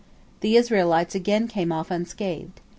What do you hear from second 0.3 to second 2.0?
The Israelites again came off